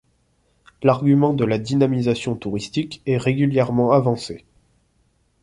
L'argument 0.81 1.31
de 1.31 1.45
la 1.45 1.59
dynamisation 1.59 2.35
touristique 2.35 3.03
est 3.05 3.17
régulièrement 3.17 3.91
avancé. 3.91 4.45